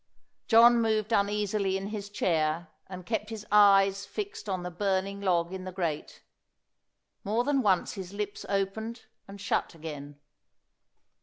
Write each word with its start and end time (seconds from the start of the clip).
John 0.47 0.81
moved 0.81 1.13
uneasily 1.13 1.77
in 1.77 1.89
his 1.89 2.09
chair, 2.09 2.69
and 2.87 3.05
kept 3.05 3.29
his 3.29 3.45
eyes 3.51 4.03
fixed 4.03 4.49
on 4.49 4.63
the 4.63 4.71
burning 4.71 5.21
log 5.21 5.53
in 5.53 5.63
the 5.63 5.71
grate. 5.71 6.23
More 7.23 7.43
than 7.43 7.61
once 7.61 7.93
his 7.93 8.11
lips 8.11 8.43
opened 8.49 9.03
and 9.27 9.39
shut 9.39 9.75
again. 9.75 10.19